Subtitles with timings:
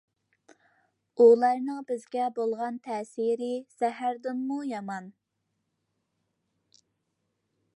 [1.25, 3.49] ئۇلارنىڭ بىزگە بولغان تەسىرى
[3.81, 5.13] زەھەردىنمۇ يامان.